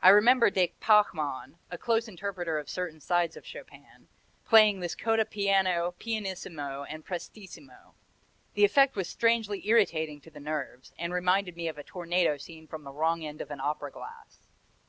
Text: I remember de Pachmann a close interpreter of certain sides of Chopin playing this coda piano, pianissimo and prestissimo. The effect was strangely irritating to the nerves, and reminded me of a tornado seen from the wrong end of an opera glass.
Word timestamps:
I 0.00 0.10
remember 0.10 0.48
de 0.48 0.72
Pachmann 0.78 1.58
a 1.72 1.76
close 1.76 2.06
interpreter 2.06 2.56
of 2.56 2.70
certain 2.70 3.00
sides 3.00 3.36
of 3.36 3.44
Chopin 3.44 4.06
playing 4.44 4.78
this 4.78 4.94
coda 4.94 5.24
piano, 5.24 5.92
pianissimo 5.98 6.84
and 6.84 7.04
prestissimo. 7.04 7.96
The 8.54 8.64
effect 8.64 8.94
was 8.94 9.08
strangely 9.08 9.66
irritating 9.66 10.20
to 10.20 10.30
the 10.30 10.38
nerves, 10.38 10.92
and 10.96 11.12
reminded 11.12 11.56
me 11.56 11.66
of 11.66 11.78
a 11.78 11.82
tornado 11.82 12.36
seen 12.36 12.68
from 12.68 12.84
the 12.84 12.92
wrong 12.92 13.24
end 13.24 13.40
of 13.40 13.50
an 13.50 13.58
opera 13.58 13.90
glass. 13.90 14.46